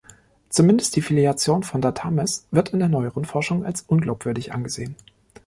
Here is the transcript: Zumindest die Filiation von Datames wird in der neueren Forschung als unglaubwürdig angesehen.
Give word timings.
Zumindest 0.49 0.95
die 0.95 1.03
Filiation 1.03 1.61
von 1.61 1.79
Datames 1.79 2.47
wird 2.49 2.69
in 2.69 2.79
der 2.79 2.89
neueren 2.89 3.23
Forschung 3.23 3.63
als 3.63 3.83
unglaubwürdig 3.83 4.51
angesehen. 4.51 4.95